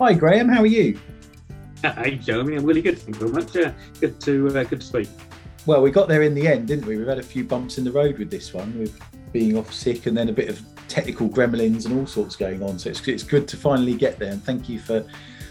[0.00, 0.48] Hi, Graeme.
[0.48, 0.96] How are you?
[1.82, 2.54] Hi, Jeremy.
[2.54, 3.00] I'm really good.
[3.00, 3.52] Thank you very much.
[3.52, 5.08] Yeah, good to uh, good to speak.
[5.66, 6.96] Well, we got there in the end, didn't we?
[6.96, 8.96] We've had a few bumps in the road with this one, with
[9.32, 12.78] being off sick, and then a bit of technical gremlins and all sorts going on.
[12.78, 14.30] So it's it's good to finally get there.
[14.30, 15.04] And thank you for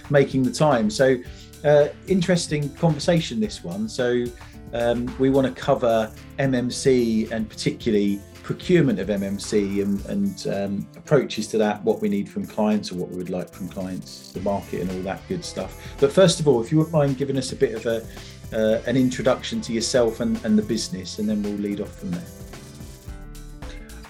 [0.10, 0.90] making the time.
[0.90, 1.18] So,
[1.66, 3.90] uh, interesting conversation this one.
[3.90, 4.24] So,
[4.72, 6.10] um, we want to cover
[6.40, 12.30] MMC and particularly procurement of MMC and, and um, approaches to that, what we need
[12.30, 15.44] from clients or what we would like from clients, the market and all that good
[15.44, 15.76] stuff.
[16.00, 18.08] But first of all, if you wouldn't mind giving us a bit of a
[18.54, 22.12] uh, an introduction to yourself and, and the business, and then we'll lead off from
[22.12, 22.24] there.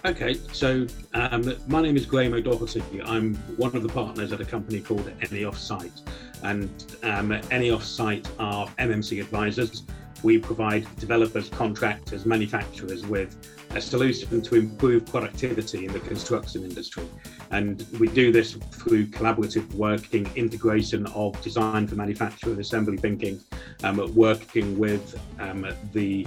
[0.05, 0.85] Okay, so
[1.15, 2.83] um, my name is Graeme O'Doherty.
[3.05, 6.01] I'm one of the partners at a company called AnyOffsite,
[6.43, 6.69] and
[7.01, 9.81] um, AnyOffsite are MMC advisors.
[10.23, 13.37] We provide developers, contractors, manufacturers with
[13.71, 17.07] a solution to improve productivity in the construction industry.
[17.51, 23.41] And we do this through collaborative working, integration of design for manufacture and assembly thinking,
[23.83, 26.25] um, working with um, the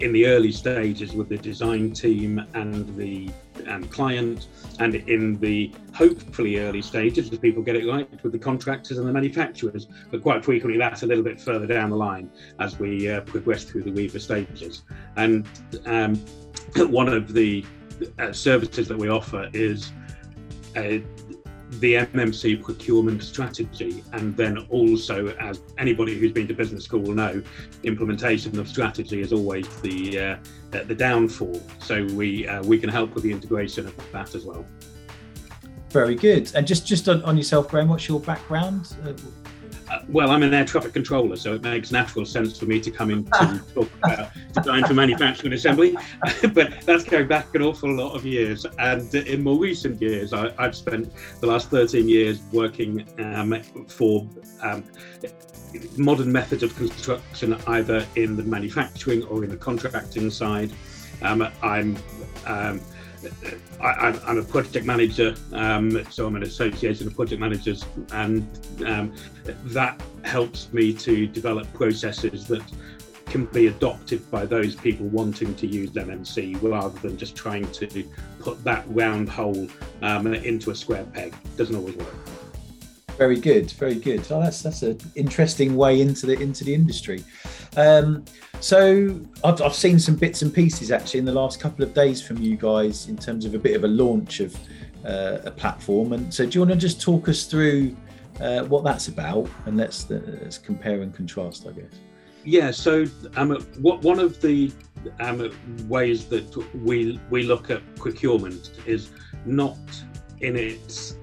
[0.00, 3.28] in the early stages with the design team and the
[3.68, 4.48] um, client,
[4.80, 9.08] and in the hopefully early stages, as people get it right, with the contractors and
[9.08, 9.86] the manufacturers.
[10.10, 13.64] But quite frequently, that's a little bit further down the line as we uh, progress
[13.64, 14.82] through the RIBA stages.
[15.16, 15.46] And
[15.86, 16.16] um,
[16.76, 17.64] one of the
[18.18, 19.92] uh, services that we offer is
[21.70, 27.14] the MMC procurement strategy, and then also, as anybody who's been to business school will
[27.14, 27.42] know,
[27.82, 30.36] implementation of strategy is always the uh,
[30.70, 31.62] the downfall.
[31.80, 34.64] So we uh, we can help with the integration of that as well.
[35.90, 36.50] Very good.
[36.54, 38.94] And just just on, on yourself, Graeme, what's your background?
[39.04, 39.12] Uh,
[39.90, 42.90] uh, well, I'm an air traffic controller, so it makes natural sense for me to
[42.90, 45.96] come in to talk about design for manufacturing assembly.
[46.52, 48.66] but that's going back an awful lot of years.
[48.78, 54.28] And in more recent years, I, have spent the last 13 years working um, for
[54.62, 54.84] um,
[55.96, 60.72] modern methods of construction, either in the manufacturing or in the contracting side.
[61.22, 61.96] Um, I'm
[62.46, 62.80] um,
[63.80, 68.46] I, am a project manager, um, so I'm an association of project managers, and
[68.86, 69.14] um,
[69.64, 72.62] that helps me to develop processes that
[73.26, 78.04] can be adopted by those people wanting to use MMC rather than just trying to
[78.40, 79.68] put that round hole
[80.02, 81.34] um, into a square peg.
[81.56, 82.14] Doesn't always work.
[83.18, 84.24] Very good, very good.
[84.30, 87.24] Oh, that's that's an interesting way into the into the industry.
[87.76, 88.24] Um,
[88.60, 92.22] so I've, I've seen some bits and pieces actually in the last couple of days
[92.22, 94.56] from you guys in terms of a bit of a launch of
[95.04, 96.12] uh, a platform.
[96.12, 97.96] And so, do you want to just talk us through
[98.40, 101.92] uh, what that's about, and let's uh, let's compare and contrast, I guess.
[102.44, 102.70] Yeah.
[102.70, 104.72] So, um, one of the
[105.18, 105.50] um,
[105.88, 109.10] ways that we we look at procurement is
[109.44, 109.76] not
[110.40, 111.16] in its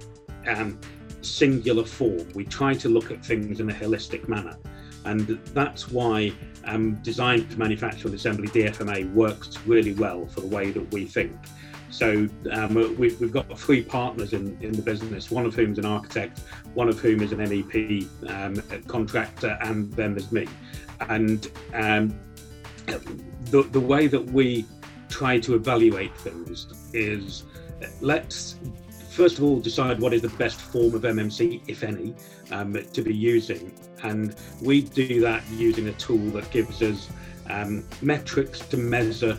[0.45, 0.78] um,
[1.25, 2.27] singular form.
[2.33, 4.57] We try to look at things in a holistic manner.
[5.05, 6.33] And that's why
[6.65, 11.05] um, design for manufacture and assembly DFMA works really well for the way that we
[11.05, 11.35] think.
[11.91, 15.77] So um, we've, we've, got three partners in, in the business, one of whom is
[15.77, 16.41] an architect,
[16.73, 20.47] one of whom is an MEP um, contractor, and then there's me.
[21.07, 22.19] And um,
[23.45, 24.65] the, the way that we
[25.09, 27.43] try to evaluate things is
[28.01, 28.55] let's
[29.15, 32.13] first of all decide what is the best form of MMC, if any,
[32.51, 33.73] um, to be using.
[34.03, 37.09] And we do that using a tool that gives us
[37.49, 39.37] um, metrics to measure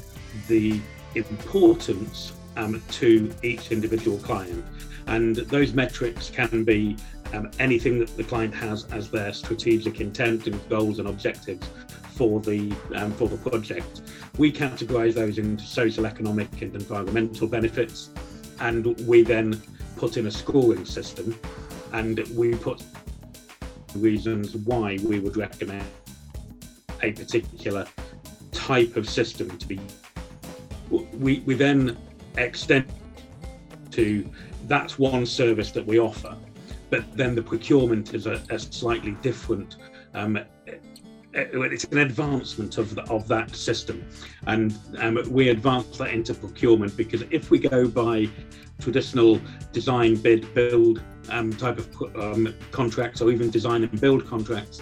[0.48, 0.80] the
[1.14, 4.64] importance um, to each individual client.
[5.06, 6.96] And those metrics can be
[7.34, 11.68] um, anything that the client has as their strategic intent and goals and objectives
[12.14, 14.00] for the um, for the project.
[14.38, 18.10] We categorise those into social, economic, and environmental benefits
[18.60, 19.60] and we then
[19.96, 21.38] put in a scoring system
[21.92, 22.82] and we put
[23.94, 25.86] reasons why we would recommend
[27.02, 27.86] a particular
[28.52, 29.80] type of system to be
[30.90, 31.96] we, we then
[32.36, 32.86] extend
[33.90, 34.28] to
[34.66, 36.36] that's one service that we offer
[36.90, 39.76] but then the procurement is a, a slightly different
[40.14, 40.38] um,
[41.36, 44.04] it's an advancement of the, of that system,
[44.46, 48.28] and um, we advance that into procurement because if we go by
[48.80, 49.40] traditional
[49.72, 54.80] design, bid, build um, type of um, contracts, or even design and build contracts,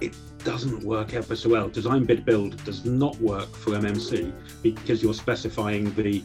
[0.00, 0.14] it
[0.44, 1.68] doesn't work ever so well.
[1.68, 4.32] Design, bid, build does not work for MMC
[4.62, 6.22] because you're specifying the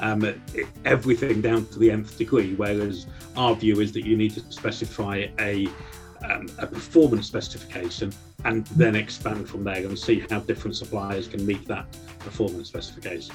[0.00, 0.34] um,
[0.84, 3.06] everything down to the nth degree, whereas
[3.36, 5.66] our view is that you need to specify a
[6.24, 8.12] um, a performance specification
[8.44, 11.86] and then expand from there and see how different suppliers can meet that
[12.18, 13.34] performance specification.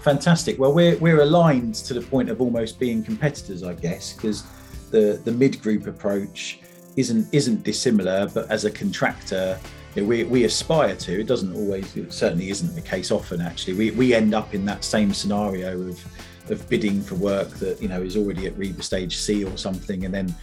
[0.00, 0.58] Fantastic.
[0.58, 4.44] Well, we're, we're aligned to the point of almost being competitors, I guess, because
[4.90, 6.60] the the Midgroup approach
[6.96, 9.58] isn't isn't dissimilar, but as a contractor,
[9.94, 11.20] we, we aspire to.
[11.20, 13.40] It doesn't always, it certainly isn't the case often.
[13.40, 16.04] Actually, we, we end up in that same scenario of
[16.50, 20.04] of bidding for work that you know is already at RIBA stage C or something,
[20.04, 20.34] and then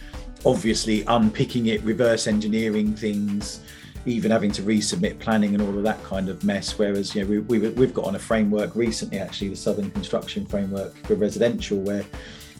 [0.44, 3.60] obviously unpicking it, reverse engineering things,
[4.04, 6.78] even having to resubmit planning and all of that kind of mess.
[6.78, 10.46] Whereas you know we, we we've got on a framework recently, actually the Southern Construction
[10.46, 12.04] Framework for residential, where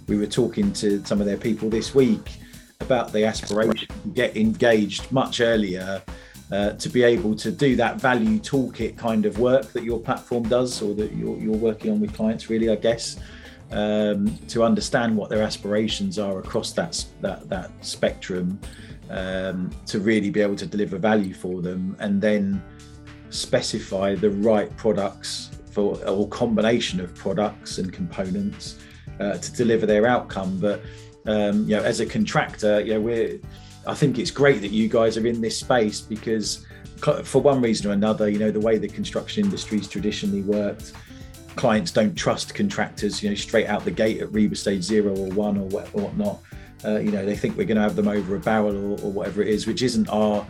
[0.07, 2.39] we were talking to some of their people this week
[2.81, 6.03] about the aspiration to get engaged much earlier
[6.53, 10.45] uh, to be able to do that value toolkit kind of work that your platform
[10.49, 13.19] does or that you're, you're working on with clients really i guess
[13.73, 18.59] um, to understand what their aspirations are across that that, that spectrum
[19.11, 22.63] um, to really be able to deliver value for them and then
[23.31, 28.79] specify the right products for or combination of products and components
[29.21, 30.59] uh, to deliver their outcome.
[30.59, 30.83] But
[31.27, 33.41] um, you know as a contractor you know we're
[33.87, 36.67] I think it's great that you guys are in this space because,
[37.25, 40.93] for one reason or another, you know, the way the construction industry's traditionally worked,
[41.57, 45.29] clients don't trust contractors, you know, straight out the gate at RIBA stage zero or
[45.31, 46.41] one or, what, or whatnot.
[46.85, 49.11] Uh, you know, they think we're going to have them over a barrel or, or
[49.11, 50.47] whatever it is, which isn't our,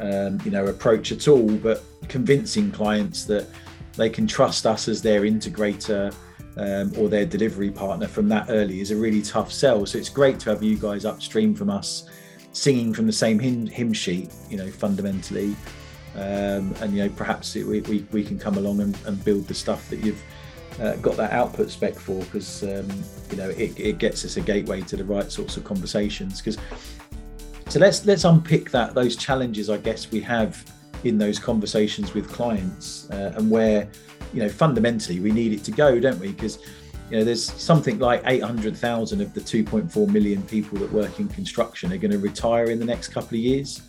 [0.00, 1.50] um, you know, approach at all.
[1.50, 3.48] But convincing clients that
[3.96, 6.14] they can trust us as their integrator
[6.56, 9.86] um, or their delivery partner from that early is a really tough sell.
[9.86, 12.08] So it's great to have you guys upstream from us
[12.52, 15.56] singing from the same hymn, hymn sheet, you know, fundamentally.
[16.14, 19.48] Um, and you know, perhaps it, we, we, we can come along and, and build
[19.48, 20.22] the stuff that you've
[20.80, 22.88] uh, got that output spec for, because um,
[23.30, 26.40] you know it, it gets us a gateway to the right sorts of conversations.
[26.40, 26.58] Because
[27.68, 30.64] so let's let's unpick that those challenges I guess we have
[31.04, 33.88] in those conversations with clients uh, and where
[34.32, 36.32] you know fundamentally we need it to go, don't we?
[36.32, 36.58] Because
[37.12, 41.92] you know, there's something like 800,000 of the 2.4 million people that work in construction
[41.92, 43.82] are going to retire in the next couple of years.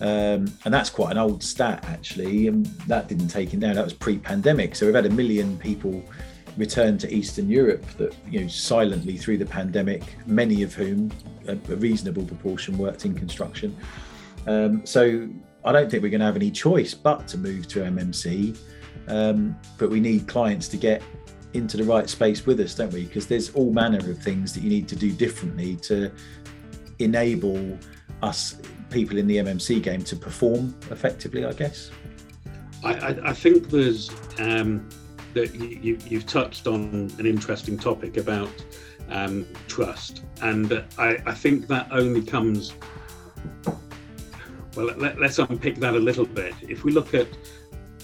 [0.00, 2.48] Um, and that's quite an old stat, actually.
[2.48, 3.74] And that didn't take him down.
[3.76, 4.74] That was pre-pandemic.
[4.74, 6.04] So we've had a million people
[6.56, 11.10] return to Eastern Europe that, you know, silently through the pandemic, many of whom,
[11.48, 13.76] a, a reasonable proportion, worked in construction.
[14.46, 15.28] Um, so
[15.64, 18.56] I don't think we're going to have any choice but to move to MMC.
[19.08, 21.02] Um, but we need clients to get
[21.54, 23.04] into the right space with us, don't we?
[23.04, 26.10] Because there's all manner of things that you need to do differently to
[26.98, 27.78] enable
[28.22, 28.60] us
[28.94, 31.90] people in the MMC game to perform effectively, I guess.
[32.84, 34.88] I, I, think there's um,
[35.32, 38.52] that you, have touched on an interesting topic about
[39.08, 42.74] um, trust, and I, I think that only comes.
[44.76, 46.54] Well, let, let's unpick that a little bit.
[46.62, 47.28] If we look at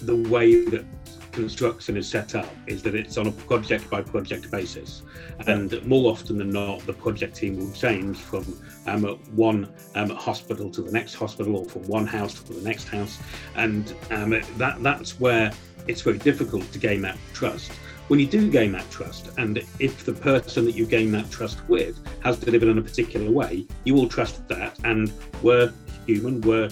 [0.01, 0.85] the way that
[1.31, 5.03] construction is set up is that it's on a project by project basis.
[5.47, 8.45] And more often than not, the project team will change from
[8.87, 9.03] um,
[9.35, 13.19] one um, hospital to the next hospital or from one house to the next house.
[13.55, 15.51] And um, that, that's where
[15.87, 17.71] it's very difficult to gain that trust.
[18.07, 21.67] When you do gain that trust, and if the person that you gain that trust
[21.69, 24.77] with has delivered in a particular way, you will trust that.
[24.83, 25.71] And we're
[26.05, 26.69] human, we're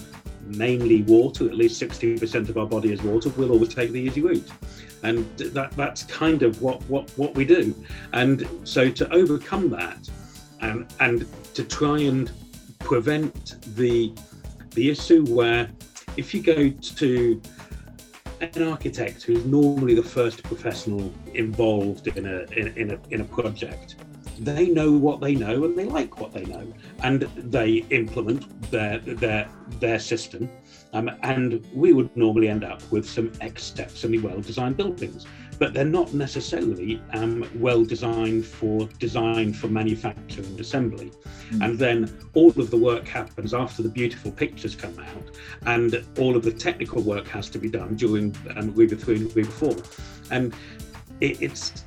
[0.56, 4.20] mainly water, at least 60% of our body is water, we'll always take the easy
[4.20, 4.48] route.
[5.02, 7.74] And that, that's kind of what, what, what we do.
[8.12, 10.08] And so to overcome that
[10.60, 12.30] and, and to try and
[12.78, 14.12] prevent the,
[14.70, 15.70] the issue where
[16.16, 17.40] if you go to
[18.40, 23.24] an architect who's normally the first professional involved in a, in, in a, in a
[23.24, 23.96] project,
[24.40, 26.66] they know what they know and they like what they know
[27.02, 30.48] and they implement their their their system
[30.94, 35.26] um, and we would normally end up with some exceptionally well designed buildings
[35.58, 41.12] but they're not necessarily um, well designed for designed for manufacture and assembly
[41.50, 41.64] mm.
[41.64, 46.34] and then all of the work happens after the beautiful pictures come out and all
[46.34, 49.76] of the technical work has to be done during um, RIBA 3 and 4
[50.30, 50.54] and
[51.20, 51.84] it, it's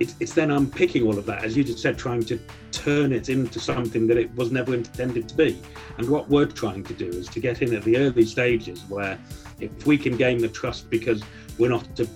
[0.00, 2.38] it's, it's then unpicking all of that, as you just said, trying to
[2.72, 5.60] turn it into something that it was never intended to be.
[5.98, 9.18] And what we're trying to do is to get in at the early stages where
[9.60, 11.22] if we can gain the trust because
[11.58, 12.08] we're not a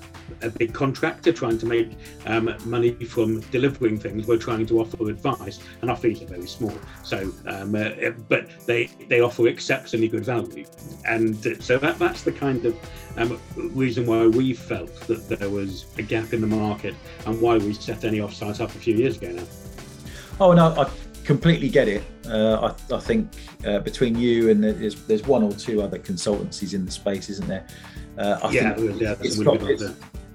[0.42, 1.92] a big contractor trying to make
[2.26, 4.26] um, money from delivering things.
[4.26, 6.76] We're trying to offer advice, and our fees are very small.
[7.02, 10.66] So, um, uh, but they they offer exceptionally good value,
[11.06, 12.76] and so that that's the kind of
[13.16, 16.94] um, reason why we felt that there was a gap in the market,
[17.26, 19.44] and why we set AnyOffsite up a few years ago now.
[20.40, 20.90] Oh no, I
[21.24, 22.02] completely get it.
[22.28, 23.30] Uh, I, I, think
[23.66, 27.48] uh, between you and there's there's one or two other consultancies in the space, isn't
[27.48, 27.66] there?
[28.18, 29.82] Uh, I yeah, think yeah, it's got, it's,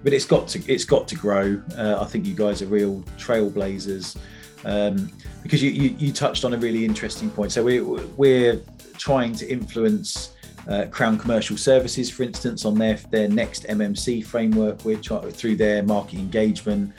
[0.04, 1.62] but it's got to it's got to grow.
[1.78, 4.18] Uh, I think you guys are real trailblazers.
[4.66, 5.10] Um,
[5.42, 7.54] because you, you, you, touched on a really interesting point.
[7.54, 8.60] So we, we're
[8.98, 10.34] trying to influence
[10.68, 14.84] uh, Crown Commercial Services, for instance, on their, their next MMC framework.
[14.84, 16.94] We're through their market engagement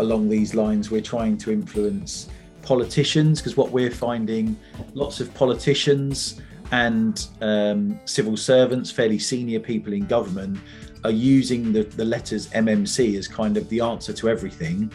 [0.00, 0.90] along these lines.
[0.90, 2.28] We're trying to influence
[2.62, 4.56] politicians because what we're finding,
[4.94, 6.40] lots of politicians
[6.72, 10.58] and um, civil servants, fairly senior people in government,
[11.04, 14.90] are using the, the letters MMC as kind of the answer to everything.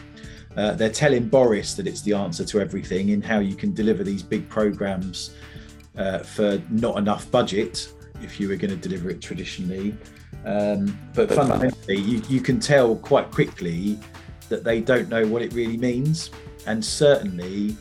[0.55, 4.03] Uh, they're telling Boris that it's the answer to everything in how you can deliver
[4.03, 5.35] these big programs
[5.97, 9.93] uh, for not enough budget if you were going to deliver it traditionally.
[10.45, 13.99] Um, but fundamentally, you, you can tell quite quickly
[14.49, 16.31] that they don't know what it really means.
[16.67, 17.75] And certainly,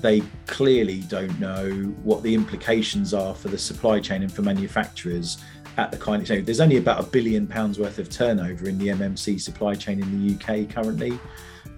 [0.00, 1.70] they clearly don't know
[2.02, 5.38] what the implications are for the supply chain and for manufacturers
[5.76, 8.78] at the kind of so there's only about a billion pounds worth of turnover in
[8.78, 11.18] the MMC supply chain in the UK currently.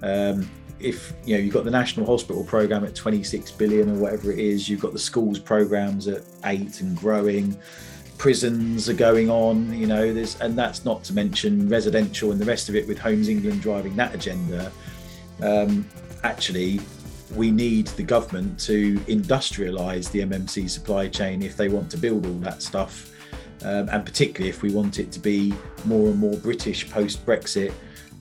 [0.02, 4.30] Um, if you know you've got the national hospital program at 26 billion or whatever
[4.30, 7.56] it is, you've got the schools programs at eight and growing,
[8.18, 12.44] prisons are going on, you know, there's and that's not to mention residential and the
[12.44, 14.72] rest of it with Homes England driving that agenda.
[15.42, 15.88] Um,
[16.22, 16.80] actually,
[17.34, 22.26] we need the government to industrialise the MMC supply chain if they want to build
[22.26, 23.12] all that stuff,
[23.62, 25.54] um, and particularly if we want it to be
[25.84, 27.72] more and more British post Brexit,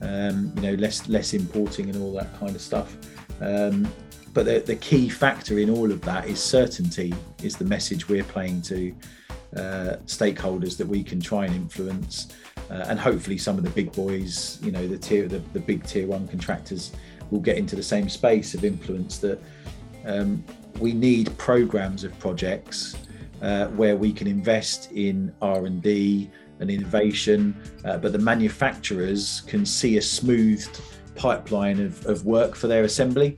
[0.01, 2.97] um, you know, less less importing and all that kind of stuff.
[3.41, 3.87] Um,
[4.33, 7.13] but the, the, key factor in all of that is certainty.
[7.41, 8.93] Is the message we're playing to
[9.55, 12.27] uh, stakeholders that we can try and influence,
[12.69, 15.83] uh, and hopefully some of the big boys, you know, the tier the, the big
[15.85, 16.91] tier one contractors
[17.31, 19.39] will get into the same space of influence that
[20.05, 20.43] um,
[20.79, 22.95] we need programs of projects
[23.41, 29.97] uh, where we can invest in r&d and innovation uh, but the manufacturers can see
[29.97, 30.81] a smoothed
[31.15, 33.37] pipeline of, of work for their assembly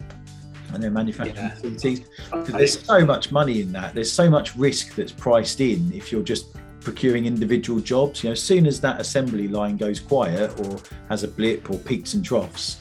[0.74, 1.50] and their manufacturing yeah.
[1.50, 2.02] facilities
[2.48, 6.24] there's so much money in that there's so much risk that's priced in if you're
[6.24, 10.80] just procuring individual jobs you know as soon as that assembly line goes quiet or
[11.10, 12.78] has a blip or peaks and troughs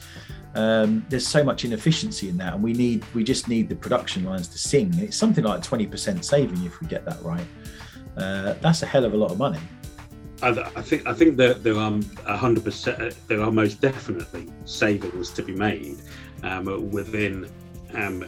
[0.57, 4.25] um, there's so much inefficiency in that, and we need we just need the production
[4.25, 4.91] lines to sing.
[4.97, 7.45] It's something like 20% saving if we get that right.
[8.17, 9.59] Uh, that's a hell of a lot of money.
[10.41, 15.29] I, I think I think that there are 100 percent there are most definitely savings
[15.31, 15.97] to be made
[16.41, 17.47] um, within
[17.93, 18.25] um,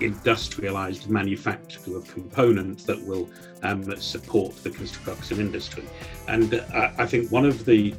[0.00, 3.28] industrialized manufacture of components that will
[3.62, 5.84] um, support the construction industry.
[6.28, 7.94] And uh, I think one of the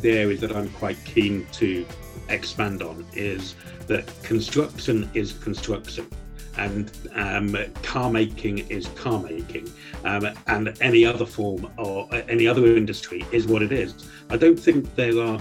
[0.00, 1.84] the areas that I'm quite keen to
[2.28, 3.56] expand on is
[3.88, 6.08] that construction is construction
[6.56, 9.72] and um, car making is car making,
[10.04, 14.08] um, and any other form or any other industry is what it is.
[14.30, 15.40] I don't think there are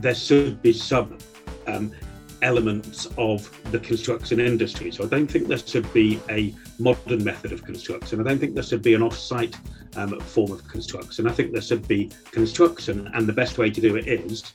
[0.00, 1.18] there should be some
[1.66, 1.92] um,
[2.42, 4.90] elements of the construction industry.
[4.90, 8.20] So I don't think there should be a modern method of construction.
[8.20, 9.56] I don't think there should be an off-site
[9.96, 11.26] um, form of construction.
[11.26, 14.52] I think there should be construction, and the best way to do it is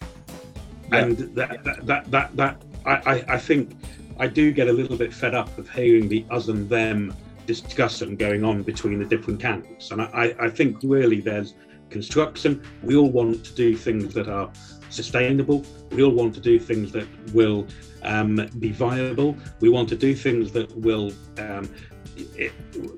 [0.91, 3.75] and that, that, that, that, that I, I think
[4.19, 8.15] I do get a little bit fed up of hearing the us and them discussion
[8.15, 9.91] going on between the different camps.
[9.91, 11.55] And I, I think really there's
[11.89, 12.61] construction.
[12.83, 14.51] We all want to do things that are
[14.93, 15.65] sustainable.
[15.91, 17.67] We all want to do things that will
[18.03, 19.35] um, be viable.
[19.59, 21.69] We want to do things that will um,
[22.15, 22.51] it,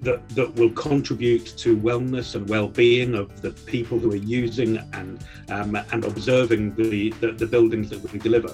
[0.03, 5.23] that that will contribute to wellness and well-being of the people who are using and
[5.49, 8.53] um, and observing the, the, the buildings that we deliver.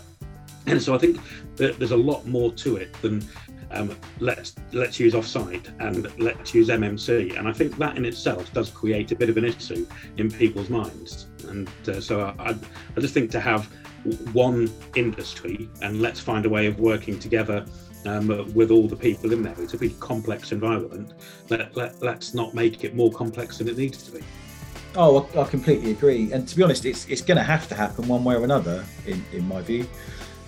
[0.68, 1.20] And so I think
[1.56, 3.24] that there's a lot more to it than
[3.72, 7.38] um, let's let's use offsite and let's use MMC.
[7.38, 9.88] And I think that in itself does create a bit of an issue
[10.18, 11.28] in people's minds.
[11.48, 12.56] And uh, so I,
[12.96, 13.66] I just think to have
[14.34, 17.66] one industry and let's find a way of working together
[18.06, 19.56] um, with all the people in there.
[19.60, 21.14] It's a big complex environment.
[21.50, 24.24] Let, let, let's not make it more complex than it needs to be.
[24.96, 26.34] Oh, I completely agree.
[26.34, 28.84] And to be honest, it's, it's going to have to happen one way or another,
[29.06, 29.88] in, in my view.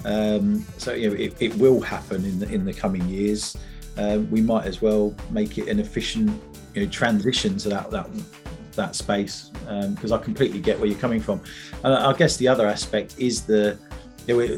[0.05, 3.57] Um, so you know, it, it will happen in the, in the coming years.
[3.97, 6.41] Um, we might as well make it an efficient
[6.73, 8.09] you know, transition to that that
[8.75, 11.41] that space because um, I completely get where you're coming from.
[11.83, 13.77] And I guess the other aspect is the
[14.27, 14.57] you know,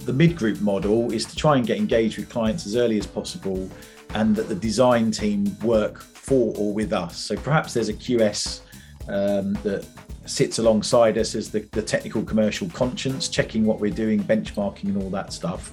[0.00, 3.68] the Midgroup model is to try and get engaged with clients as early as possible
[4.14, 7.16] and that the design team work for or with us.
[7.16, 8.60] So perhaps there's a QS
[9.08, 9.86] um, that
[10.26, 15.02] sits alongside us as the, the technical commercial conscience, checking what we're doing, benchmarking, and
[15.02, 15.72] all that stuff.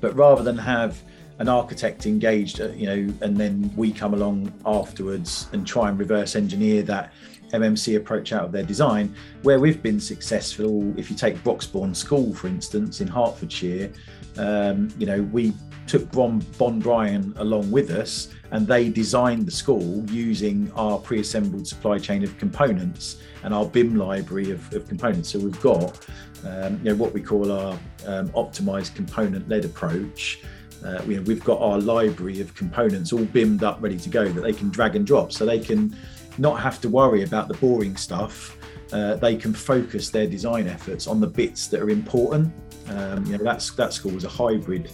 [0.00, 1.00] But rather than have
[1.38, 5.98] an architect engaged, uh, you know, and then we come along afterwards and try and
[5.98, 7.12] reverse engineer that
[7.52, 9.14] MMC approach out of their design.
[9.42, 13.92] Where we've been successful, if you take Broxbourne School, for instance, in Hertfordshire,
[14.38, 15.52] um, you know, we
[15.86, 21.66] took Bon, Bond Bryan along with us and they designed the school using our pre-assembled
[21.66, 25.30] supply chain of components and our BIM library of, of components.
[25.30, 25.98] So we've got
[26.46, 27.72] um, you know what we call our
[28.06, 30.40] um, optimized component-led approach.
[30.84, 34.40] Uh, we, we've got our library of components all bimmed up, ready to go that
[34.40, 35.94] they can drag and drop, so they can
[36.38, 38.56] not have to worry about the boring stuff.
[38.92, 42.52] Uh, they can focus their design efforts on the bits that are important.
[42.88, 44.90] Um, you know, that's that school was a hybrid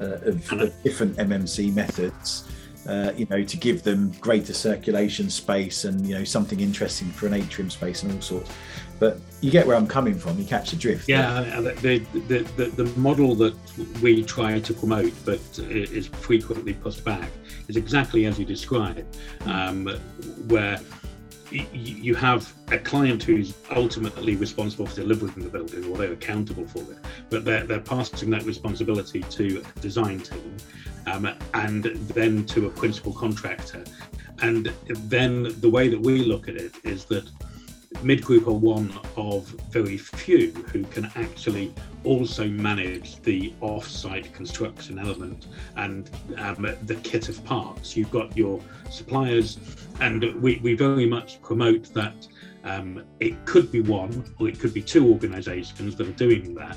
[0.00, 2.44] uh, of, of different MMC methods
[2.88, 7.26] uh, you know, to give them greater circulation space and you know something interesting for
[7.26, 8.50] an atrium space and all sorts.
[8.98, 10.38] But you get where I'm coming from.
[10.38, 11.08] You catch the drift.
[11.08, 13.54] Yeah, the, the, the, the model that
[14.02, 17.30] we try to promote, but is frequently pushed back,
[17.68, 19.06] is exactly as you describe,
[19.44, 19.86] um,
[20.48, 20.80] where
[21.50, 26.80] you have a client who's ultimately responsible for delivering the building or they're accountable for
[26.80, 26.98] it,
[27.30, 30.56] but they're, they're passing that responsibility to a design team
[31.06, 33.84] um, and then to a principal contractor.
[34.40, 37.28] And then the way that we look at it is that
[37.94, 41.72] Midgroup are one of very few who can actually
[42.04, 47.96] also manage the off-site construction element and um, the kit of parts.
[47.96, 49.58] You've got your suppliers,
[50.00, 52.28] and we, we very much promote that
[52.64, 56.76] um, it could be one or it could be two organisations that are doing that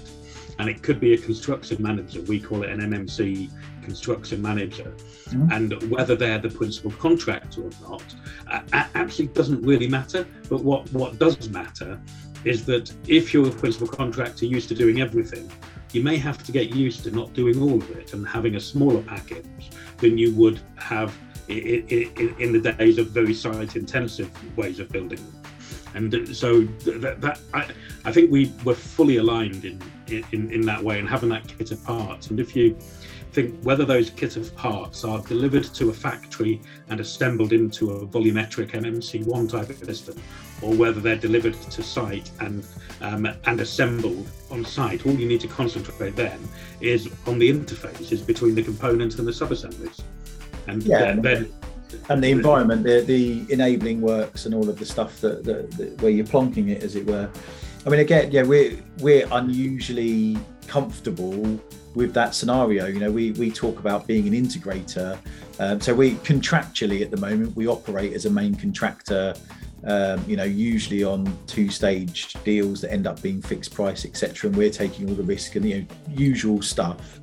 [0.59, 2.21] and it could be a construction manager.
[2.21, 3.49] We call it an MMC
[3.83, 4.93] construction manager.
[5.29, 5.51] Mm-hmm.
[5.51, 8.03] And whether they're the principal contractor or not
[8.47, 8.61] uh,
[8.95, 10.25] actually doesn't really matter.
[10.49, 11.99] But what, what does matter
[12.43, 15.51] is that if you're a principal contractor used to doing everything,
[15.93, 18.59] you may have to get used to not doing all of it and having a
[18.59, 21.15] smaller package than you would have
[21.47, 25.19] in the days of very site intensive ways of building
[25.93, 27.67] and so that, that I,
[28.05, 31.71] I think we were fully aligned in, in in that way and having that kit
[31.71, 32.75] of parts and if you
[33.31, 38.05] think whether those kit of parts are delivered to a factory and assembled into a
[38.05, 40.21] volumetric MMC1 type of system,
[40.61, 42.65] or whether they're delivered to site and
[43.01, 46.39] um, and assembled on site, all you need to concentrate then
[46.81, 50.01] is on the interfaces between the components and the subassemblies.
[50.67, 51.53] And yeah, then, then
[52.09, 56.01] and the environment, the, the enabling works, and all of the stuff that, that, that,
[56.01, 57.29] where you're plonking it, as it were.
[57.85, 61.59] I mean, again, yeah, we're we're unusually comfortable
[61.95, 62.85] with that scenario.
[62.85, 65.17] You know, we we talk about being an integrator,
[65.59, 69.33] um, so we contractually at the moment we operate as a main contractor.
[69.83, 74.49] Um, you know, usually on two-stage deals that end up being fixed price, etc.
[74.49, 77.19] And we're taking all the risk and the you know, usual stuff.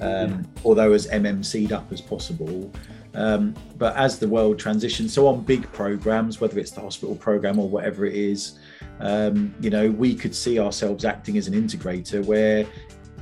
[0.00, 0.42] Um, yeah.
[0.64, 2.72] Although as MMC'd up as possible,
[3.14, 7.60] um, but as the world transitions, so on big programs, whether it's the hospital program
[7.60, 8.58] or whatever it is,
[9.00, 12.66] um, you know, we could see ourselves acting as an integrator where,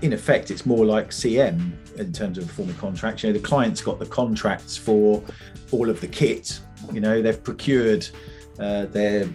[0.03, 3.23] in effect, it's more like CM in terms of a form of contract.
[3.23, 5.23] You know, the client's got the contracts for
[5.70, 6.61] all of the kit.
[6.92, 8.09] You know, they've procured
[8.59, 9.29] uh, their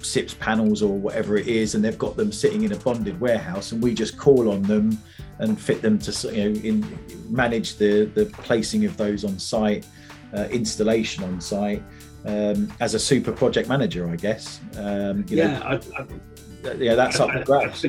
[0.00, 3.72] SIPS panels or whatever it is, and they've got them sitting in a bonded warehouse,
[3.72, 4.98] and we just call on them
[5.38, 9.86] and fit them to you know in manage the the placing of those on site,
[10.34, 11.82] uh, installation on site
[12.26, 14.60] um, as a super project manager, I guess.
[14.76, 17.84] Um, yeah, I, I, yeah, that's up for grabs.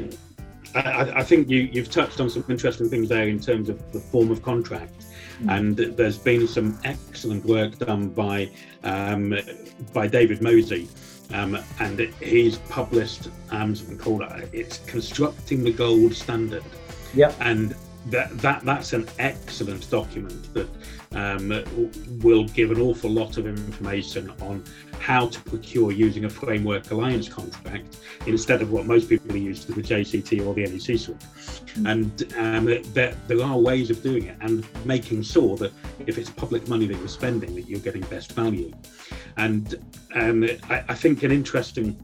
[0.76, 4.00] I, I, think you, you've touched on some interesting things there in terms of the
[4.00, 5.06] form of contract.
[5.42, 5.58] Mm.
[5.58, 8.50] And there's been some excellent work done by
[8.84, 9.38] um,
[9.94, 10.88] by David Mosey,
[11.32, 16.64] um, and he's published um, something called uh, "It's Constructing the Gold Standard."
[17.14, 17.34] Yeah.
[17.40, 17.76] And
[18.08, 20.70] that, that that's an excellent document that
[21.14, 21.64] um,
[22.22, 24.64] will give an awful lot of information on
[25.00, 29.68] how to procure using a framework alliance contract instead of what most people are used
[29.68, 31.18] to the JCT or the NEC suite.
[31.76, 31.92] Mm.
[31.92, 35.72] And um, there, there are ways of doing it and making sure that
[36.06, 38.72] if it's public money that you're spending, that you're getting best value.
[39.38, 39.76] And
[40.16, 41.98] um, I, I think an interesting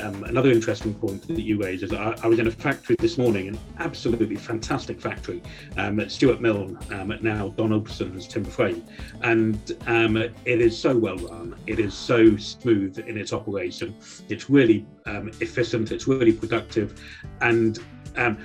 [0.00, 3.18] um, another interesting point that you raised is I, I, was in a factory this
[3.18, 5.42] morning, an absolutely fantastic factory
[5.76, 8.84] um, at Stewart Milne, um, at now Donaldson's Timber Frame,
[9.22, 11.56] and um, it is so well run.
[11.66, 13.94] It is so smooth in its operation.
[14.28, 15.92] It's really um, efficient.
[15.92, 17.00] It's really productive,
[17.40, 17.78] and
[18.16, 18.38] um,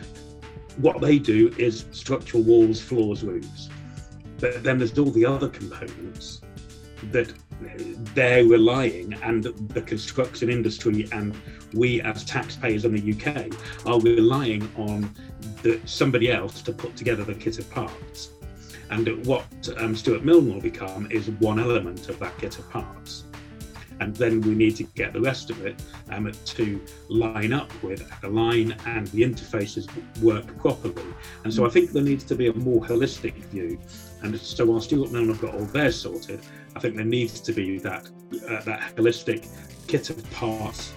[0.77, 3.69] what they do is structural walls, floors, roofs.
[4.39, 6.41] But then there's all the other components
[7.11, 7.33] that
[8.13, 11.35] they're relying, and the construction industry and
[11.73, 13.53] we as taxpayers in the UK
[13.85, 15.09] are relying on
[15.61, 18.29] the, somebody else to put together the kit of parts.
[18.91, 19.45] And what
[19.77, 23.23] um, Stewart Milne will become is one element of that kit of parts.
[24.01, 28.09] And then we need to get the rest of it um, to line up with,
[28.23, 29.87] align, and the interfaces
[30.21, 31.01] work properly.
[31.43, 33.79] And so I think there needs to be a more holistic view.
[34.21, 36.41] And so while Stewart Milne have got all theirs sorted,
[36.75, 38.07] I think there needs to be that
[38.49, 39.47] uh, that holistic
[39.87, 40.93] kit of parts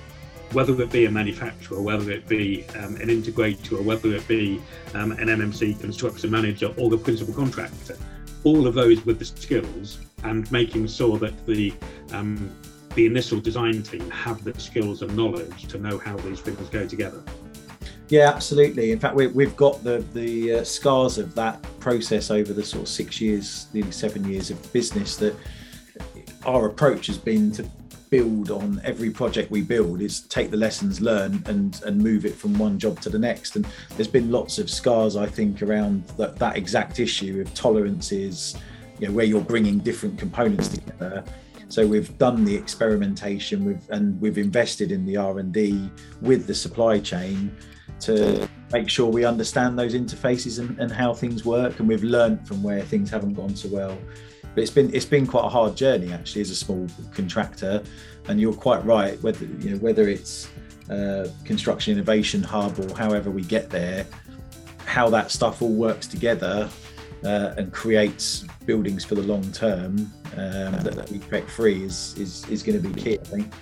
[0.53, 4.61] whether it be a manufacturer, whether it be um, an integrator, whether it be
[4.95, 7.97] um, an MMC construction manager or the principal contractor,
[8.45, 11.73] all of those with the skills and making sure that the
[12.13, 12.51] um,
[12.95, 16.87] the initial design team have the skills and knowledge to know how these things go
[16.87, 17.23] together.
[18.09, 18.91] Yeah, absolutely.
[18.91, 22.85] In fact, we, have got the the uh, scars of that process over the sort
[22.85, 25.17] of six years, nearly seven years of business.
[25.17, 25.37] That
[26.45, 27.69] our approach has been to
[28.11, 32.35] build on every project we build is take the lessons learned and and move it
[32.35, 33.57] from one job to the next.
[33.57, 38.57] And there's been lots of scars i think around that, that exact issue of tolerances
[38.99, 41.25] you know where you're bringing different components together.
[41.71, 45.91] So we've done the experimentation with and we've invested in the r&d
[46.23, 47.55] with the supply chain
[48.01, 51.81] to make sure we understand those interfaces and, and how things work.
[51.81, 53.99] And we've learned from where things haven't gone so well
[54.59, 57.81] but it's been it's been quite a hard journey actually as a small contractor,
[58.27, 59.23] and you're quite right.
[59.23, 60.51] Whether you know whether it's
[60.91, 64.05] uh, construction innovation hub or however we get there,
[64.85, 66.69] how that stuff all works together
[67.25, 72.19] uh, and creates buildings for the long term um, that, that we create free is
[72.19, 73.17] is is going to be key.
[73.21, 73.55] I think.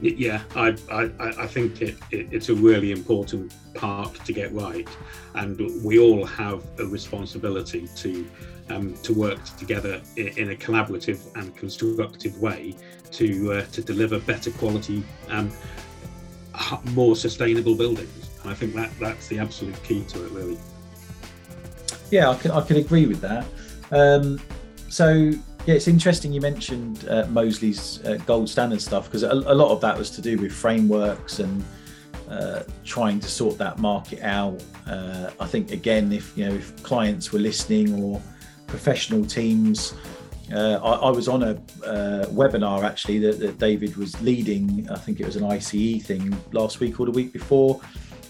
[0.00, 4.88] Yeah, I, I, I think it, it, it's a really important part to get right,
[5.36, 8.26] and we all have a responsibility to
[8.70, 12.74] um, to work together in, a collaborative and constructive way
[13.12, 15.50] to uh, to deliver better quality, um,
[16.92, 18.30] more sustainable buildings.
[18.42, 20.58] And I think that that's the absolute key to it, really.
[22.10, 23.46] Yeah, I can I can agree with that.
[23.90, 24.40] Um,
[24.88, 25.32] so
[25.66, 29.70] yeah, it's interesting you mentioned uh, Mosey's uh, gold standard stuff because a, a, lot
[29.70, 31.62] of that was to do with frameworks and
[32.30, 34.62] uh, trying to sort that market out.
[34.86, 38.22] Uh, I think again, if you know if clients were listening or
[38.68, 39.94] professional teams.
[40.52, 41.50] Uh, I, I, was on a
[41.84, 44.88] uh, webinar actually that, that, David was leading.
[44.88, 47.80] I think it was an ICE thing last week or the week before,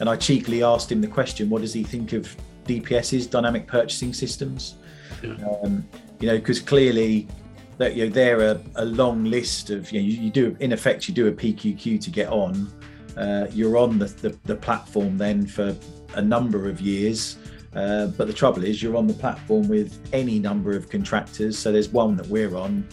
[0.00, 4.12] and I cheekily asked him the question: What does he think of DPS's dynamic purchasing
[4.12, 4.76] systems?
[5.22, 5.36] Yeah.
[5.62, 5.86] Um,
[6.18, 7.28] you know, because clearly
[7.76, 10.72] that you know they're a, a long list of you know you, you, do in
[10.72, 12.70] effect you do a PQQ to get on.
[13.16, 15.76] Uh, you're on the, the, the platform then for
[16.14, 17.36] a number of years.
[17.78, 21.56] Uh, but the trouble is, you're on the platform with any number of contractors.
[21.56, 22.84] So there's one that we're on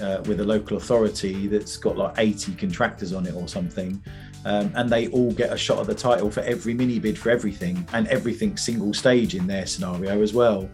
[0.00, 4.00] uh, with a local authority that's got like 80 contractors on it or something.
[4.44, 7.30] Um, and they all get a shot at the title for every mini bid for
[7.30, 10.70] everything and everything single stage in their scenario as well.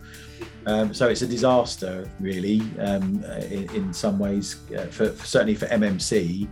[0.66, 4.60] Um, so it's a disaster, really, um, in, in, some ways.
[4.70, 6.46] Uh, for, certainly for MMC,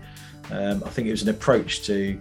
[0.50, 2.18] um, I think it was an approach to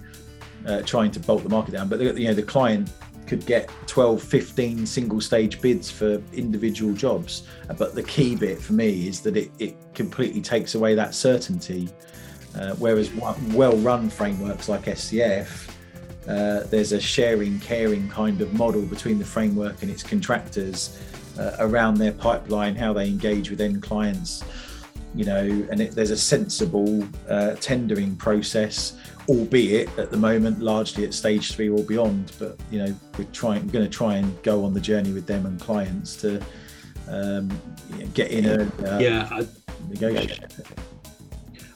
[0.67, 1.87] uh, trying to bolt the market down.
[1.87, 2.91] But the, you know, the client
[3.27, 7.47] could get 12, 15 single stage bids for individual jobs.
[7.77, 11.89] But the key bit for me is that it, it completely takes away that certainty.
[12.57, 13.11] Uh, whereas
[13.53, 15.69] well run frameworks like SCF,
[16.27, 20.99] uh, there's a sharing, caring kind of model between the framework and its contractors
[21.37, 24.43] uh, around their pipeline, how they engage with end clients,
[25.15, 28.93] you know, and it, there's a sensible uh, tendering process
[29.29, 32.31] albeit at the moment largely at stage three or beyond.
[32.39, 35.25] But you know, we're trying, we're going to try and go on the journey with
[35.25, 36.43] them and clients to
[37.09, 37.49] um,
[38.13, 39.47] get in a uh, yeah I,
[39.89, 40.45] negotiation.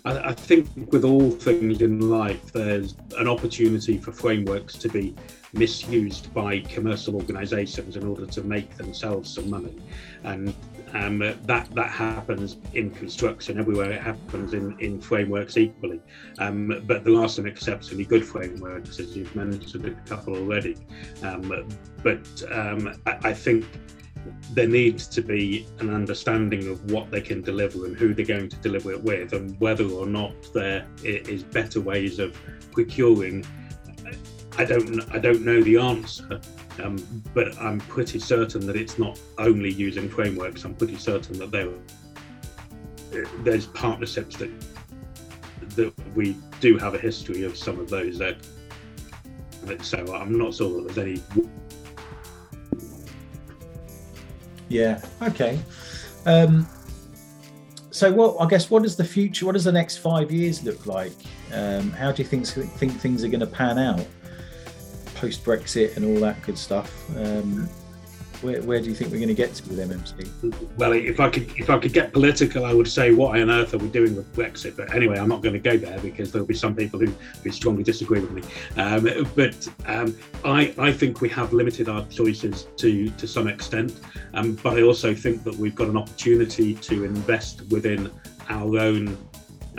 [0.05, 5.15] I, I think with all things in life, there's an opportunity for frameworks to be
[5.53, 9.75] misused by commercial organisations in order to make themselves some money,
[10.23, 10.53] and
[10.93, 13.91] um, that that happens in construction everywhere.
[13.91, 16.01] It happens in, in frameworks equally.
[16.39, 20.77] Um, but there are some exceptionally good frameworks, as you've mentioned a couple already.
[21.23, 21.67] Um,
[22.03, 23.65] but um, I, I, think
[24.53, 28.49] there needs to be an understanding of what they can deliver and who they're going
[28.49, 32.39] to deliver it with, and whether or not there is better ways of
[32.71, 33.45] procuring.
[34.57, 36.41] I don't I don't know the answer,
[36.83, 36.97] um,
[37.33, 40.63] but I'm pretty certain that it's not only using frameworks.
[40.63, 41.69] I'm pretty certain that there
[43.43, 44.49] there's partnerships that
[45.75, 48.17] that we do have a history of some of those.
[48.17, 48.37] That,
[49.81, 51.23] so I'm not sure that there's any.
[54.69, 55.01] Yeah.
[55.21, 55.59] Okay.
[56.25, 56.67] Um,
[57.91, 59.45] so, what I guess what does the future?
[59.45, 61.13] What does the next five years look like?
[61.53, 64.05] Um, how do you think think things are going to pan out?
[65.17, 66.89] Post Brexit and all that good stuff.
[67.17, 67.69] Um,
[68.41, 70.77] Where, where do you think we're going to get to with MMC?
[70.77, 73.73] Well, if I could if I could get political, I would say what on earth
[73.73, 74.77] are we doing with Brexit?
[74.77, 77.11] But anyway, I'm not going to go there because there'll be some people who,
[77.43, 78.43] who strongly disagree with me.
[78.83, 83.99] Um, but um, I I think we have limited our choices to to some extent.
[84.35, 88.11] Um, but I also think that we've got an opportunity to invest within
[88.49, 89.17] our own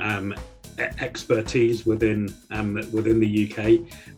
[0.00, 0.34] um,
[0.78, 3.58] expertise within um, within the UK,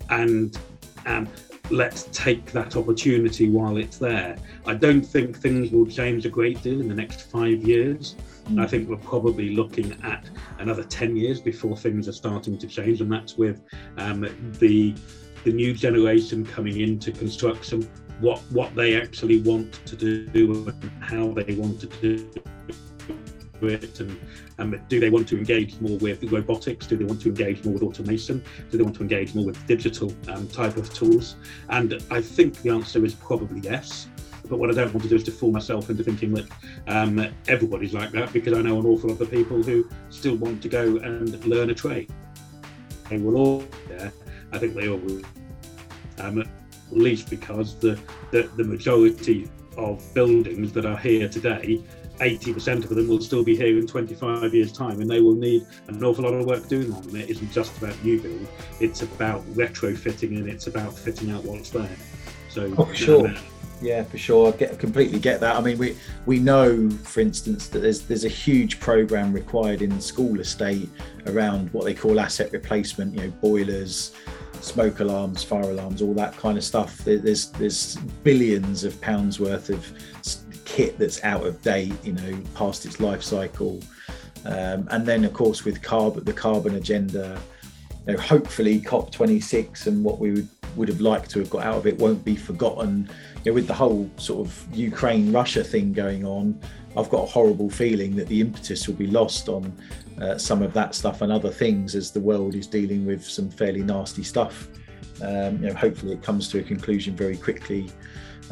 [0.09, 0.59] and
[1.07, 1.29] um,
[1.71, 4.37] let's take that opportunity while it's there.
[4.67, 8.17] I don't think things will change a great deal in the next five years.
[8.49, 8.61] Mm.
[8.61, 13.01] I think we're probably looking at another 10 years before things are starting to change,
[13.01, 13.63] and that's with
[13.97, 14.95] um, the
[15.45, 17.89] the new generation coming into construction,
[18.21, 22.31] what what they actually want to do and how they want to do
[23.67, 27.65] it and do they want to engage more with robotics do they want to engage
[27.65, 31.37] more with automation do they want to engage more with digital um, type of tools
[31.71, 34.09] and i think the answer is probably yes
[34.51, 36.49] but what I don't want to do is to fool myself into thinking that
[36.89, 40.61] um, everybody's like that because I know an awful lot of people who still want
[40.63, 42.13] to go and learn a trade.
[43.09, 44.13] They will all there.
[44.53, 45.23] I think they all will.
[46.19, 46.49] Um, at
[46.91, 47.99] least because the,
[48.33, 51.83] the, the majority of buildings that are here today
[52.21, 55.67] 80% of them will still be here in 25 years' time, and they will need
[55.89, 57.17] an awful lot of work doing on them.
[57.17, 58.47] It isn't just about new build;
[58.79, 61.97] it's about retrofitting and it's about fitting out what's there.
[62.51, 63.29] So, oh, for sure.
[63.29, 63.37] Um,
[63.83, 64.53] yeah, for sure.
[64.53, 65.57] I get completely get that.
[65.57, 69.91] I mean, we we know, for instance, that there's there's a huge program required in
[69.91, 70.91] the school estate
[71.27, 73.15] around what they call asset replacement.
[73.15, 74.15] You know, boilers,
[74.61, 76.99] smoke alarms, fire alarms, all that kind of stuff.
[76.99, 79.91] There's there's billions of pounds worth of
[80.81, 83.81] kit that's out of date, you know, past its life cycle.
[84.47, 87.39] Um, and then, of course, with the carbon agenda,
[88.07, 91.77] you know, hopefully COP26 and what we would, would have liked to have got out
[91.77, 93.11] of it won't be forgotten.
[93.45, 96.59] You know, with the whole sort of Ukraine Russia thing going on,
[96.97, 99.71] I've got a horrible feeling that the impetus will be lost on
[100.19, 103.51] uh, some of that stuff and other things as the world is dealing with some
[103.51, 104.69] fairly nasty stuff.
[105.21, 107.91] Um, you know, hopefully it comes to a conclusion very quickly.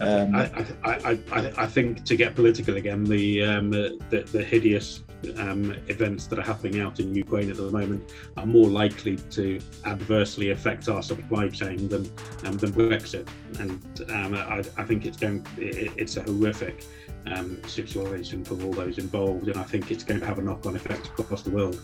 [0.00, 5.02] Um, I, I, I, I, think to get political again, the um, the, the, hideous
[5.36, 9.60] um, events that are happening out in Ukraine at the moment are more likely to
[9.86, 12.10] adversely affect our supply chain than
[12.44, 13.26] um, than Brexit,
[13.58, 16.84] and um, I, I, think it's going it, it's a horrific
[17.26, 20.76] um, situation for all those involved, and I think it's going to have a knock-on
[20.76, 21.80] effect across the world.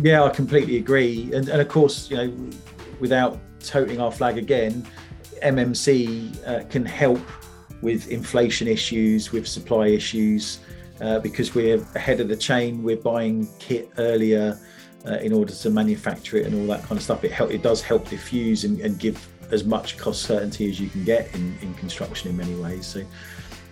[0.00, 2.50] Yeah, I completely agree, and, and of course, you know,
[3.00, 4.86] without toting our flag again,
[5.42, 7.20] MMC uh, can help
[7.82, 10.60] with inflation issues, with supply issues,
[11.00, 12.82] uh, because we're ahead of the chain.
[12.82, 14.58] We're buying kit earlier
[15.06, 17.24] uh, in order to manufacture it and all that kind of stuff.
[17.24, 20.88] It help, it does help diffuse and, and, give as much cost certainty as you
[20.88, 22.86] can get in, in construction in many ways.
[22.86, 23.02] So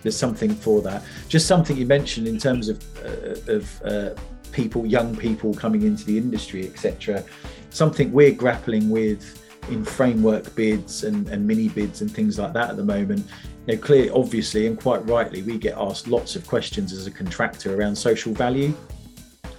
[0.01, 1.03] there's something for that.
[1.27, 4.09] Just something you mentioned in terms of uh, of uh,
[4.51, 7.23] people, young people coming into the industry, etc.
[7.69, 9.38] Something we're grappling with
[9.69, 13.25] in framework bids and, and mini bids and things like that at the moment.
[13.67, 17.11] You know, clearly, obviously, and quite rightly, we get asked lots of questions as a
[17.11, 18.73] contractor around social value.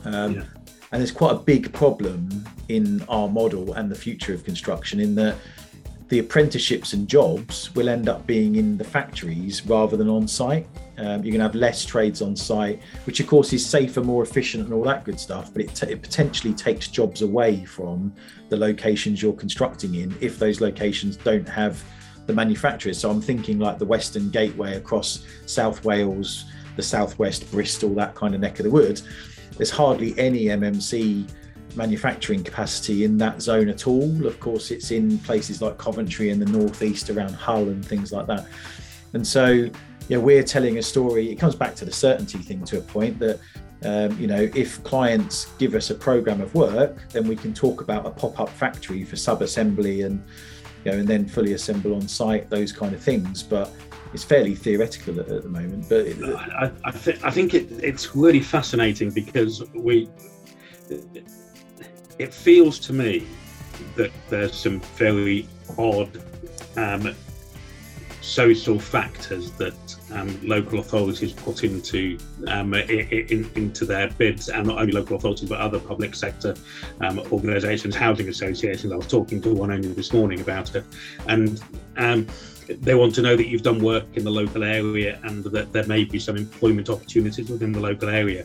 [0.04, 0.44] Um, yeah.
[0.92, 5.14] And there's quite a big problem in our model and the future of construction in
[5.14, 5.36] that
[6.10, 10.66] the apprenticeships and jobs will end up being in the factories rather than on site.
[10.98, 14.24] Um, you're going to have less trades on site, which of course is safer, more
[14.24, 15.52] efficient, and all that good stuff.
[15.52, 18.12] But it, t- it potentially takes jobs away from
[18.48, 21.82] the locations you're constructing in if those locations don't have
[22.26, 22.98] the manufacturers.
[22.98, 26.44] So I'm thinking like the Western Gateway across South Wales,
[26.74, 29.04] the Southwest, Bristol, that kind of neck of the woods.
[29.56, 31.30] There's hardly any MMC
[31.76, 34.26] manufacturing capacity in that zone at all.
[34.26, 38.26] Of course, it's in places like Coventry and the northeast around Hull and things like
[38.26, 38.46] that.
[39.12, 39.68] And so,
[40.08, 41.30] yeah, we're telling a story.
[41.30, 43.40] It comes back to the certainty thing to a point that,
[43.82, 47.80] um, you know, if clients give us a program of work, then we can talk
[47.80, 50.22] about a pop-up factory for sub-assembly and,
[50.84, 53.42] you know, and then fully assemble on site, those kind of things.
[53.42, 53.72] But
[54.12, 55.88] it's fairly theoretical at, at the moment.
[55.88, 60.08] But it, I, I, th- I think it, it's really fascinating because we
[62.20, 63.26] it feels to me
[63.96, 66.22] that there's some very odd
[66.76, 67.14] um,
[68.20, 74.78] social factors that um, local authorities put into um, in, into their bids, and not
[74.78, 76.54] only local authorities but other public sector
[77.00, 78.92] um, organisations, housing associations.
[78.92, 80.84] I was talking to one only this morning about it,
[81.26, 81.62] and
[81.96, 82.26] um,
[82.80, 85.86] they want to know that you've done work in the local area and that there
[85.86, 88.44] may be some employment opportunities within the local area.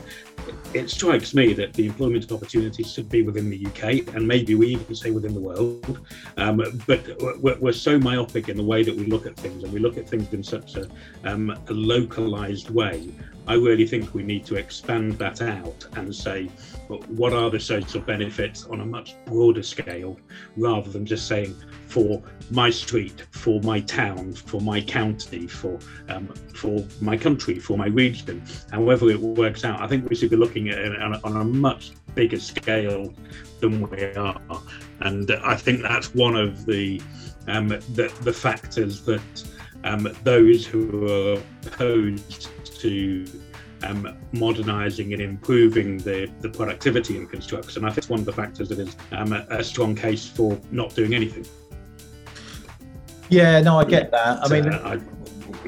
[0.74, 4.68] It strikes me that the employment opportunities should be within the UK and maybe we
[4.68, 6.00] even say within the world.
[6.38, 6.58] Um,
[6.88, 9.80] but we're, we're, so myopic in the way that we look at things and we
[9.80, 10.88] look at things in such a,
[11.24, 13.10] um, a localized way
[13.48, 16.50] I really think we need to expand that out and say,
[16.90, 20.18] well, what are the social benefits on a much broader scale,
[20.58, 21.56] rather than just saying
[21.88, 25.78] for my street, for my town, for my county, for
[26.10, 28.30] um, for my country, for my region,
[28.72, 29.82] and however it works out.
[29.82, 33.14] I think we should be looking at it on a, on a much bigger scale
[33.60, 34.42] than we are,
[35.02, 37.02] and I think that's one of the
[37.48, 39.44] um, the, the factors that
[39.84, 42.50] um, those who are opposed
[42.86, 43.26] to
[43.84, 47.84] um, modernising and improving the, the productivity in construction.
[47.84, 50.60] I think it's one of the factors that is um, a, a, strong case for
[50.72, 51.46] not doing anything.
[53.30, 54.40] Yeah, no, I get that.
[54.44, 54.98] I mean, uh, I,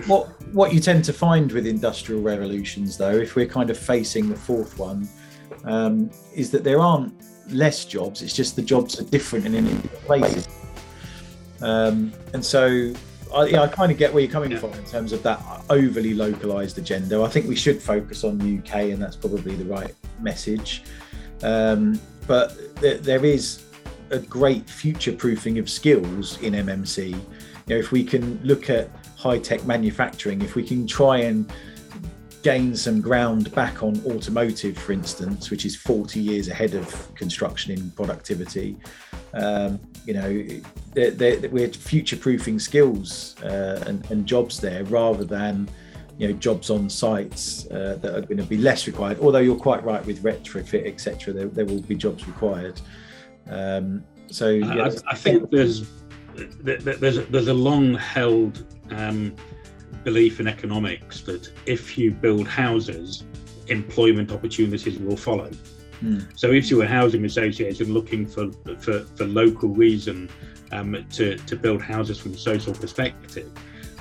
[0.05, 4.29] what what you tend to find with industrial revolutions, though, if we're kind of facing
[4.29, 5.09] the fourth one,
[5.65, 7.13] um, is that there aren't
[7.49, 8.21] less jobs.
[8.21, 10.47] It's just the jobs are different and in different places.
[11.61, 12.93] Um, and so
[13.33, 14.59] I, yeah, I kind of get where you're coming yeah.
[14.59, 17.23] from in terms of that overly localized agenda.
[17.23, 20.83] I think we should focus on the UK, and that's probably the right message.
[21.43, 23.63] Um, but there, there is
[24.09, 27.09] a great future proofing of skills in MMC.
[27.09, 27.15] You
[27.67, 31.51] know, if we can look at high tech manufacturing, if we can try and
[32.47, 37.73] gain some ground back on automotive, for instance, which is 40 years ahead of construction
[37.73, 38.77] in productivity.
[39.33, 40.61] Um, you know,
[40.93, 45.67] they're, they're, we're future-proofing skills uh, and, and, jobs there rather than
[46.17, 49.19] you know jobs on sites uh, that are going to be less required.
[49.19, 51.33] Although you're quite right with retrofit, etc.
[51.33, 52.79] There, there will be jobs required.
[53.49, 55.85] Um, so yeah, I, I, think there's
[56.61, 59.35] there's a, there's a long held um,
[60.03, 63.23] belief in economics that if you build houses,
[63.67, 65.49] employment opportunities will follow.
[66.01, 66.27] Mm.
[66.35, 70.29] So if you're a housing association looking for for, for local reason
[70.71, 73.51] um, to, to build houses from a social perspective,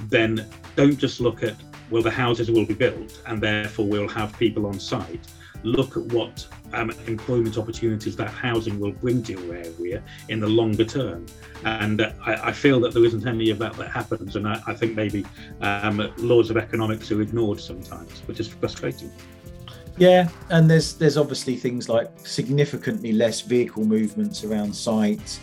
[0.09, 1.57] then don't just look at
[1.91, 5.27] well the houses will be built and therefore we'll have people on site
[5.63, 10.47] look at what um, employment opportunities that housing will bring to your area in the
[10.47, 11.27] longer term.
[11.65, 14.37] And uh, I, I, feel that there isn't any of that that happens.
[14.37, 15.25] And I, I think maybe
[15.63, 19.11] um, laws of economics are ignored sometimes, which is frustrating.
[19.99, 25.41] Yeah, and there's there's obviously things like significantly less vehicle movements around sites,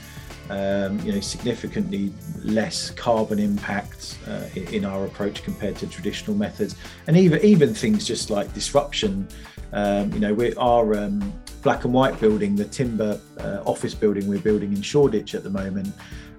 [0.52, 6.76] um, you know, significantly less carbon impact uh, in our approach compared to traditional methods,
[7.08, 9.28] and even even things just like disruption
[9.74, 14.28] um, you know, we our um, black and white building, the timber uh, office building
[14.28, 15.94] we're building in Shoreditch at the moment.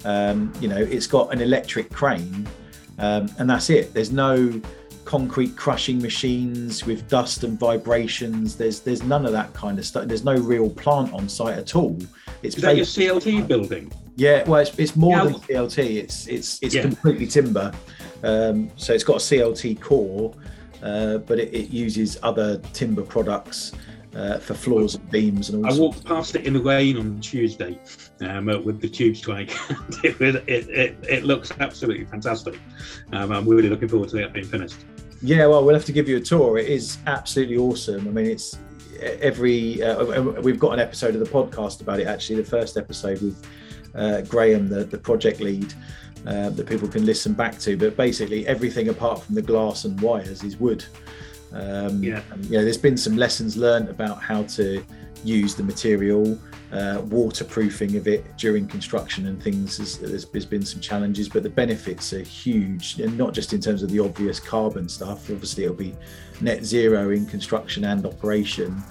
[0.04, 2.46] Um, you know, it's got an electric crane,
[2.98, 3.94] um, and that's it.
[3.94, 4.60] There's no
[5.04, 8.56] concrete crushing machines with dust and vibrations.
[8.56, 10.06] There's there's none of that kind of stuff.
[10.06, 11.98] There's no real plant on site at all.
[12.42, 13.90] It's Is that your CLT building?
[14.16, 15.24] Yeah, well, it's, it's more yeah.
[15.24, 15.96] than CLT.
[15.96, 16.82] It's it's it's yeah.
[16.82, 17.72] completely timber.
[18.22, 20.34] Um, so it's got a CLT core,
[20.84, 23.72] uh, but it, it, uses other timber products
[24.14, 25.72] uh, for floors and beams and all.
[25.72, 27.78] I walked past it in the rain on Tuesday
[28.20, 29.50] um, uh, with the tube strike.
[30.04, 32.60] it, it, it, it, looks absolutely fantastic.
[33.12, 34.84] Um, I'm really looking forward to it being finished.
[35.22, 36.58] Yeah, well, we'll have to give you a tour.
[36.58, 38.06] It is absolutely awesome.
[38.06, 38.58] I mean, it's
[39.00, 42.06] every uh, we've got an episode of the podcast about it.
[42.06, 43.46] Actually, the first episode with
[43.94, 45.72] uh, Graham, the the project lead
[46.26, 47.76] uh, that people can listen back to.
[47.76, 50.84] But basically, everything apart from the glass and wires is wood.
[51.52, 52.22] Um, yeah.
[52.32, 54.84] And, you know, there's been some lessons learned about how to
[55.22, 56.38] use the material,
[56.72, 59.98] uh, waterproofing of it during construction and things.
[60.00, 63.82] There's, there's been some challenges, but the benefits are huge, and not just in terms
[63.82, 65.30] of the obvious carbon stuff.
[65.30, 65.94] Obviously, it'll be
[66.40, 68.82] net zero in construction and operation.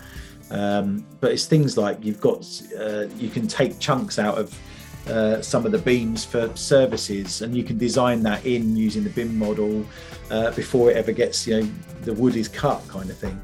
[0.50, 2.46] Um, but it's things like you've got,
[2.80, 4.58] uh, you can take chunks out of
[5.08, 9.10] uh, some of the beams for services, and you can design that in using the
[9.10, 9.86] BIM model
[10.32, 11.70] uh, before it ever gets, you know,
[12.04, 13.40] the wood is cut, kind of thing.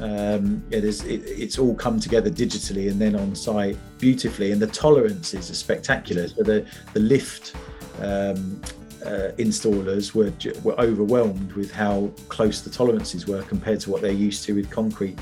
[0.00, 4.60] Um, it is, it, it's all come together digitally and then on site beautifully, and
[4.60, 6.26] the tolerances are spectacular.
[6.26, 7.54] So the the lift
[8.00, 8.60] um,
[9.06, 10.32] uh, installers were
[10.64, 14.68] were overwhelmed with how close the tolerances were compared to what they're used to with
[14.68, 15.18] concrete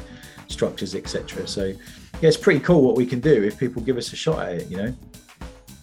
[0.49, 1.47] structures, etc.
[1.47, 4.38] So yeah, it's pretty cool what we can do if people give us a shot
[4.38, 4.95] at it, you know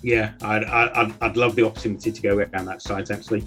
[0.02, 3.12] yeah, I'd, I'd, I'd love the opportunity to go around that site.
[3.12, 3.45] Actually,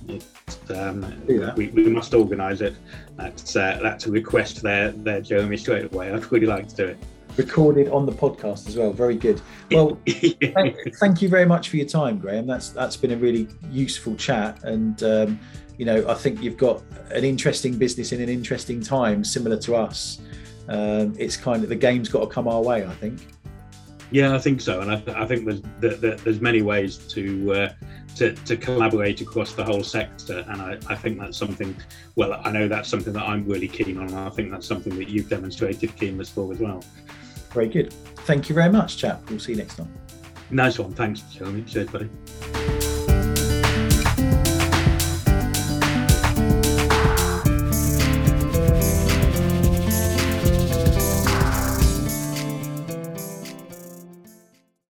[0.71, 1.25] um,
[1.57, 2.75] we, we must organise it.
[3.17, 5.57] That's uh, that's a request there, there, Jeremy.
[5.57, 6.99] Straight away, I'd really like to do it.
[7.37, 8.93] recorded on the podcast as well.
[8.93, 9.41] Very good.
[9.71, 12.47] Well, thank, thank, you very much for your time, Graeme.
[12.47, 15.41] That's that's been a really useful chat, and um,
[15.79, 16.83] you know I think you've got
[17.13, 20.21] an interesting business in an interesting time, similar to us.
[20.69, 22.85] Um, it's kind of the game's got to come our way.
[22.85, 23.32] I think.
[24.13, 25.47] Yeah, I think so, and I, I think
[25.81, 27.73] there's there's many ways to, uh,
[28.17, 31.75] to to collaborate across the whole sector, and I, I think that's something.
[32.15, 34.95] Well, I know that's something that I'm really keen on, and I think that's something
[34.99, 36.85] that you've demonstrated keenness for as well.
[37.53, 37.95] Very good.
[38.27, 39.29] Thank you very much, chap.
[39.31, 39.93] We'll see you next time.
[40.51, 40.93] Nice one.
[40.93, 41.63] Thanks, Jeremy.
[41.63, 42.11] Cheers, buddy.